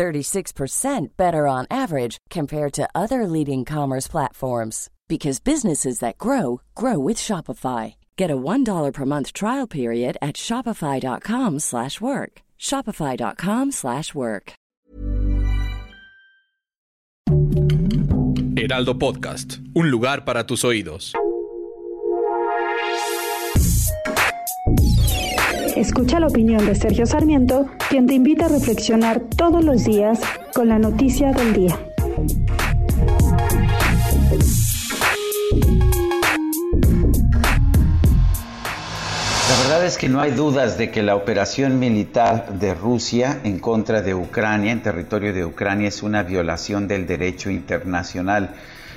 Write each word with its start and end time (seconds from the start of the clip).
36% 0.00 1.08
better 1.18 1.46
on 1.46 1.66
average 1.70 2.16
compared 2.30 2.72
to 2.72 2.88
other 2.94 3.26
leading 3.26 3.66
commerce 3.66 4.08
platforms 4.08 4.88
because 5.08 5.40
businesses 5.40 5.98
that 5.98 6.16
grow 6.16 6.62
grow 6.74 6.98
with 6.98 7.18
Shopify. 7.18 7.94
Get 8.16 8.30
a 8.30 8.36
$1 8.36 8.92
per 8.94 9.04
month 9.04 9.34
trial 9.34 9.66
period 9.66 10.16
at 10.22 10.36
shopify.com/work. 10.36 12.32
shopify.com/work. 12.58 14.52
Heraldo 18.56 18.94
Podcast, 18.98 19.58
un 19.74 19.90
lugar 19.90 20.24
para 20.24 20.44
tus 20.44 20.64
oídos. 20.64 21.12
Escucha 25.80 26.20
la 26.20 26.26
opinión 26.26 26.66
de 26.66 26.74
Sergio 26.74 27.06
Sarmiento, 27.06 27.64
quien 27.88 28.06
te 28.06 28.12
invita 28.12 28.44
a 28.44 28.48
reflexionar 28.50 29.18
todos 29.34 29.64
los 29.64 29.82
días 29.82 30.20
con 30.54 30.68
la 30.68 30.78
noticia 30.78 31.32
del 31.32 31.54
día. 31.54 31.80
La 39.48 39.62
verdad 39.62 39.86
es 39.86 39.96
que 39.96 40.10
no 40.10 40.20
hay 40.20 40.32
dudas 40.32 40.76
de 40.76 40.90
que 40.90 41.02
la 41.02 41.16
operación 41.16 41.78
militar 41.78 42.58
de 42.58 42.74
Rusia 42.74 43.40
en 43.42 43.58
contra 43.58 44.02
de 44.02 44.14
Ucrania, 44.14 44.72
en 44.72 44.82
territorio 44.82 45.32
de 45.32 45.46
Ucrania, 45.46 45.88
es 45.88 46.02
una 46.02 46.22
violación 46.22 46.88
del 46.88 47.06
derecho 47.06 47.48
internacional. 47.48 48.50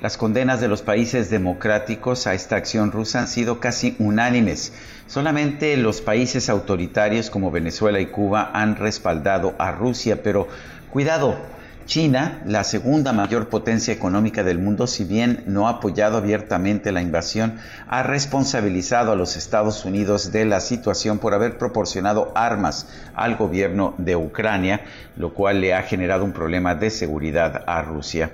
Las 0.00 0.16
condenas 0.16 0.60
de 0.60 0.68
los 0.68 0.82
países 0.82 1.30
democráticos 1.30 2.26
a 2.26 2.34
esta 2.34 2.56
acción 2.56 2.92
rusa 2.92 3.20
han 3.20 3.28
sido 3.28 3.60
casi 3.60 3.96
unánimes. 3.98 4.72
Solamente 5.06 5.76
los 5.76 6.00
países 6.00 6.50
autoritarios 6.50 7.30
como 7.30 7.50
Venezuela 7.50 8.00
y 8.00 8.06
Cuba 8.06 8.50
han 8.52 8.76
respaldado 8.76 9.54
a 9.58 9.72
Rusia, 9.72 10.22
pero 10.22 10.48
cuidado, 10.90 11.38
China, 11.86 12.40
la 12.46 12.64
segunda 12.64 13.12
mayor 13.12 13.50
potencia 13.50 13.92
económica 13.92 14.42
del 14.42 14.58
mundo, 14.58 14.86
si 14.86 15.04
bien 15.04 15.44
no 15.46 15.68
ha 15.68 15.72
apoyado 15.72 16.16
abiertamente 16.16 16.92
la 16.92 17.02
invasión, 17.02 17.58
ha 17.86 18.02
responsabilizado 18.02 19.12
a 19.12 19.16
los 19.16 19.36
Estados 19.36 19.84
Unidos 19.84 20.32
de 20.32 20.46
la 20.46 20.60
situación 20.60 21.18
por 21.18 21.34
haber 21.34 21.58
proporcionado 21.58 22.32
armas 22.34 22.88
al 23.14 23.36
gobierno 23.36 23.94
de 23.98 24.16
Ucrania, 24.16 24.80
lo 25.16 25.34
cual 25.34 25.60
le 25.60 25.74
ha 25.74 25.82
generado 25.82 26.24
un 26.24 26.32
problema 26.32 26.74
de 26.74 26.88
seguridad 26.88 27.64
a 27.66 27.82
Rusia. 27.82 28.32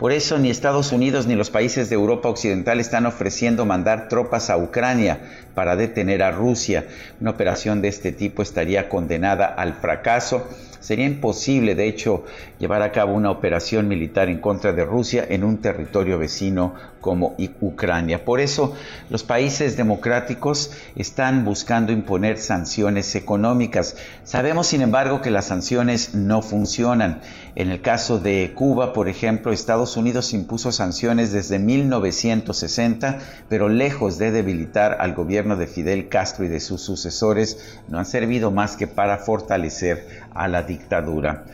Por 0.00 0.12
eso 0.12 0.38
ni 0.38 0.48
Estados 0.48 0.92
Unidos 0.92 1.26
ni 1.26 1.34
los 1.34 1.50
países 1.50 1.90
de 1.90 1.94
Europa 1.94 2.30
Occidental 2.30 2.80
están 2.80 3.04
ofreciendo 3.04 3.66
mandar 3.66 4.08
tropas 4.08 4.48
a 4.48 4.56
Ucrania 4.56 5.20
para 5.54 5.76
detener 5.76 6.22
a 6.22 6.30
Rusia. 6.30 6.86
Una 7.20 7.32
operación 7.32 7.82
de 7.82 7.88
este 7.88 8.10
tipo 8.10 8.40
estaría 8.40 8.88
condenada 8.88 9.44
al 9.44 9.74
fracaso. 9.74 10.48
Sería 10.80 11.04
imposible, 11.04 11.74
de 11.74 11.86
hecho, 11.86 12.24
llevar 12.58 12.80
a 12.80 12.92
cabo 12.92 13.12
una 13.12 13.30
operación 13.30 13.88
militar 13.88 14.30
en 14.30 14.38
contra 14.38 14.72
de 14.72 14.86
Rusia 14.86 15.26
en 15.28 15.44
un 15.44 15.58
territorio 15.58 16.18
vecino 16.18 16.74
como 17.02 17.36
Ucrania. 17.60 18.24
Por 18.24 18.40
eso 18.40 18.74
los 19.10 19.22
países 19.22 19.76
democráticos 19.76 20.72
están 20.96 21.44
buscando 21.44 21.92
imponer 21.92 22.38
sanciones 22.38 23.14
económicas. 23.14 23.96
Sabemos, 24.24 24.68
sin 24.68 24.80
embargo, 24.80 25.20
que 25.20 25.30
las 25.30 25.46
sanciones 25.46 26.14
no 26.14 26.40
funcionan. 26.40 27.20
En 27.56 27.70
el 27.70 27.82
caso 27.82 28.18
de 28.18 28.52
Cuba, 28.54 28.94
por 28.94 29.08
ejemplo, 29.08 29.52
Unidos 29.96 30.32
impuso 30.32 30.72
sanciones 30.72 31.32
desde 31.32 31.58
1960, 31.58 33.18
pero 33.48 33.68
lejos 33.68 34.18
de 34.18 34.30
debilitar 34.30 34.96
al 35.00 35.14
gobierno 35.14 35.56
de 35.56 35.66
Fidel 35.66 36.08
Castro 36.08 36.44
y 36.44 36.48
de 36.48 36.60
sus 36.60 36.82
sucesores, 36.82 37.78
no 37.88 37.98
han 37.98 38.06
servido 38.06 38.50
más 38.50 38.76
que 38.76 38.86
para 38.86 39.18
fortalecer 39.18 40.06
a 40.34 40.48
la 40.48 40.62
dictadura. 40.62 41.44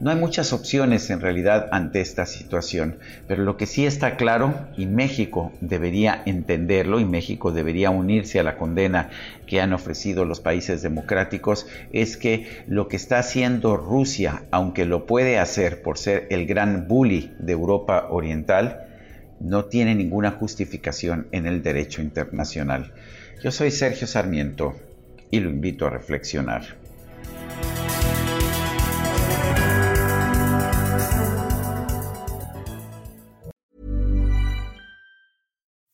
No 0.00 0.08
hay 0.08 0.16
muchas 0.16 0.54
opciones 0.54 1.10
en 1.10 1.20
realidad 1.20 1.68
ante 1.72 2.00
esta 2.00 2.24
situación, 2.24 2.96
pero 3.28 3.44
lo 3.44 3.58
que 3.58 3.66
sí 3.66 3.84
está 3.84 4.16
claro, 4.16 4.54
y 4.78 4.86
México 4.86 5.52
debería 5.60 6.22
entenderlo, 6.24 7.00
y 7.00 7.04
México 7.04 7.52
debería 7.52 7.90
unirse 7.90 8.40
a 8.40 8.42
la 8.42 8.56
condena 8.56 9.10
que 9.46 9.60
han 9.60 9.74
ofrecido 9.74 10.24
los 10.24 10.40
países 10.40 10.80
democráticos, 10.80 11.66
es 11.92 12.16
que 12.16 12.64
lo 12.66 12.88
que 12.88 12.96
está 12.96 13.18
haciendo 13.18 13.76
Rusia, 13.76 14.44
aunque 14.50 14.86
lo 14.86 15.04
puede 15.04 15.38
hacer 15.38 15.82
por 15.82 15.98
ser 15.98 16.26
el 16.30 16.46
gran 16.46 16.88
bully 16.88 17.34
de 17.38 17.52
Europa 17.52 18.06
Oriental, 18.08 18.86
no 19.38 19.66
tiene 19.66 19.94
ninguna 19.94 20.30
justificación 20.30 21.26
en 21.30 21.46
el 21.46 21.62
derecho 21.62 22.00
internacional. 22.00 22.94
Yo 23.42 23.50
soy 23.50 23.70
Sergio 23.70 24.06
Sarmiento 24.06 24.76
y 25.30 25.40
lo 25.40 25.50
invito 25.50 25.86
a 25.86 25.90
reflexionar. 25.90 26.79